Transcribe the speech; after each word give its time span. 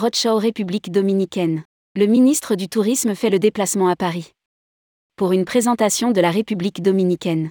Roadshow 0.00 0.38
République 0.38 0.90
dominicaine. 0.90 1.62
Le 1.94 2.06
ministre 2.06 2.54
du 2.54 2.70
Tourisme 2.70 3.14
fait 3.14 3.28
le 3.28 3.38
déplacement 3.38 3.88
à 3.88 3.96
Paris. 3.96 4.32
Pour 5.16 5.32
une 5.32 5.44
présentation 5.44 6.10
de 6.10 6.22
la 6.22 6.30
République 6.30 6.80
dominicaine. 6.80 7.50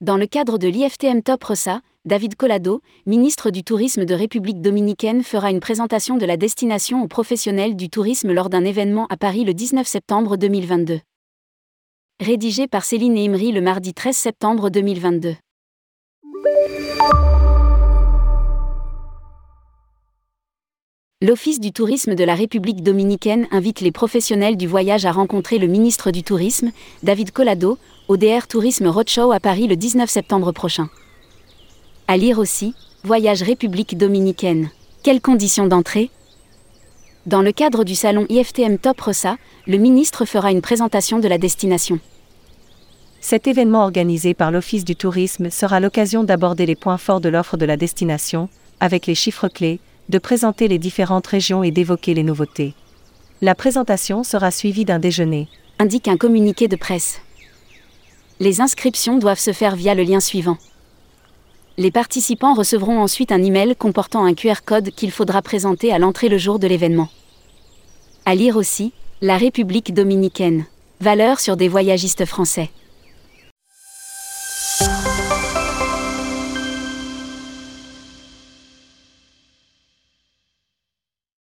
Dans 0.00 0.16
le 0.16 0.26
cadre 0.26 0.58
de 0.58 0.66
l'IFTM 0.66 1.22
Top 1.22 1.44
Rossa, 1.44 1.80
David 2.04 2.34
Collado, 2.34 2.80
ministre 3.06 3.50
du 3.50 3.62
Tourisme 3.62 4.04
de 4.04 4.12
République 4.12 4.60
dominicaine, 4.60 5.22
fera 5.22 5.52
une 5.52 5.60
présentation 5.60 6.16
de 6.16 6.26
la 6.26 6.36
destination 6.36 7.00
aux 7.00 7.06
professionnels 7.06 7.76
du 7.76 7.88
tourisme 7.88 8.32
lors 8.32 8.50
d'un 8.50 8.64
événement 8.64 9.06
à 9.06 9.16
Paris 9.16 9.44
le 9.44 9.54
19 9.54 9.86
septembre 9.86 10.36
2022. 10.36 10.98
Rédigé 12.18 12.66
par 12.66 12.84
Céline 12.84 13.16
Imri 13.16 13.52
le 13.52 13.60
mardi 13.60 13.94
13 13.94 14.16
septembre 14.16 14.68
2022. 14.68 15.36
L'Office 21.22 21.60
du 21.60 21.70
tourisme 21.70 22.16
de 22.16 22.24
la 22.24 22.34
République 22.34 22.82
dominicaine 22.82 23.46
invite 23.52 23.80
les 23.80 23.92
professionnels 23.92 24.56
du 24.56 24.66
voyage 24.66 25.06
à 25.06 25.12
rencontrer 25.12 25.58
le 25.58 25.68
ministre 25.68 26.10
du 26.10 26.24
Tourisme, 26.24 26.72
David 27.04 27.30
Collado, 27.30 27.78
au 28.08 28.16
DR 28.16 28.48
Tourisme 28.48 28.88
Roadshow 28.88 29.30
à 29.30 29.38
Paris 29.38 29.68
le 29.68 29.76
19 29.76 30.10
septembre 30.10 30.50
prochain. 30.50 30.90
À 32.08 32.16
lire 32.16 32.40
aussi, 32.40 32.74
Voyage 33.04 33.44
République 33.44 33.96
dominicaine. 33.96 34.70
Quelles 35.04 35.20
conditions 35.20 35.68
d'entrée? 35.68 36.10
Dans 37.26 37.42
le 37.42 37.52
cadre 37.52 37.84
du 37.84 37.94
salon 37.94 38.26
IFTM 38.28 38.78
Top 38.78 39.00
Rossa, 39.00 39.36
le 39.68 39.78
ministre 39.78 40.24
fera 40.24 40.50
une 40.50 40.60
présentation 40.60 41.20
de 41.20 41.28
la 41.28 41.38
destination. 41.38 42.00
Cet 43.20 43.46
événement 43.46 43.84
organisé 43.84 44.34
par 44.34 44.50
l'Office 44.50 44.84
du 44.84 44.96
tourisme 44.96 45.50
sera 45.50 45.78
l'occasion 45.78 46.24
d'aborder 46.24 46.66
les 46.66 46.74
points 46.74 46.98
forts 46.98 47.20
de 47.20 47.28
l'offre 47.28 47.56
de 47.56 47.64
la 47.64 47.76
destination, 47.76 48.48
avec 48.80 49.06
les 49.06 49.14
chiffres 49.14 49.46
clés, 49.46 49.78
de 50.08 50.18
présenter 50.18 50.68
les 50.68 50.78
différentes 50.78 51.26
régions 51.26 51.62
et 51.62 51.70
d'évoquer 51.70 52.14
les 52.14 52.22
nouveautés. 52.22 52.74
La 53.40 53.54
présentation 53.54 54.24
sera 54.24 54.50
suivie 54.50 54.84
d'un 54.84 54.98
déjeuner, 54.98 55.48
indique 55.78 56.08
un 56.08 56.16
communiqué 56.16 56.68
de 56.68 56.76
presse. 56.76 57.20
Les 58.40 58.60
inscriptions 58.60 59.18
doivent 59.18 59.38
se 59.38 59.52
faire 59.52 59.76
via 59.76 59.94
le 59.94 60.02
lien 60.02 60.20
suivant. 60.20 60.58
Les 61.78 61.90
participants 61.90 62.54
recevront 62.54 63.00
ensuite 63.00 63.32
un 63.32 63.42
email 63.42 63.74
comportant 63.76 64.24
un 64.24 64.34
QR 64.34 64.62
code 64.64 64.90
qu'il 64.90 65.10
faudra 65.10 65.42
présenter 65.42 65.92
à 65.92 65.98
l'entrée 65.98 66.28
le 66.28 66.38
jour 66.38 66.58
de 66.58 66.66
l'événement. 66.66 67.08
À 68.26 68.34
lire 68.34 68.56
aussi, 68.56 68.92
La 69.20 69.36
République 69.36 69.94
dominicaine. 69.94 70.66
Valeur 71.00 71.40
sur 71.40 71.56
des 71.56 71.68
voyagistes 71.68 72.26
français. 72.26 72.70